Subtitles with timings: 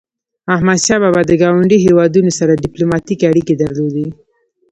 [0.55, 4.07] احمدشاه بابا د ګاونډیو هیوادونو سره ډیپلوماټيکي اړيکي درلودی.